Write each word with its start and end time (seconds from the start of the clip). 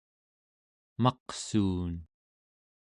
maqsuun 1.03 1.95